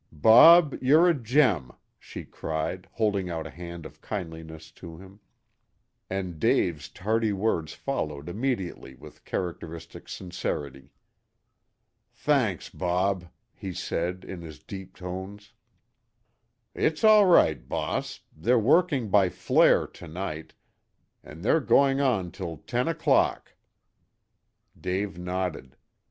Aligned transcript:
"Bob, 0.11 0.75
you're 0.81 1.07
a 1.07 1.13
gem!" 1.13 1.71
she 1.99 2.25
cried, 2.25 2.87
holding 2.93 3.29
out 3.29 3.45
a 3.45 3.51
hand 3.51 3.85
of 3.85 4.01
kindliness 4.01 4.71
to 4.71 4.97
him. 4.97 5.19
And 6.09 6.39
Dave's 6.39 6.89
tardy 6.89 7.31
words 7.31 7.73
followed 7.73 8.27
immediately 8.27 8.95
with 8.95 9.23
characteristic 9.25 10.09
sincerity. 10.09 10.91
"Thanks, 12.15 12.67
Bob," 12.67 13.27
he 13.53 13.73
said, 13.73 14.25
in 14.27 14.41
his 14.41 14.57
deep 14.57 14.95
tones. 14.95 15.53
"It's 16.73 17.03
all 17.03 17.27
right, 17.27 17.69
boss, 17.69 18.21
they're 18.35 18.57
working 18.57 19.09
by 19.09 19.29
flare 19.29 19.85
to 19.85 20.07
night, 20.07 20.55
an' 21.23 21.41
they're 21.43 21.59
going 21.59 22.01
on 22.01 22.31
till 22.31 22.57
ten 22.57 22.87
o'clock." 22.87 23.53
Dave 24.79 25.19
nodded. 25.19 25.75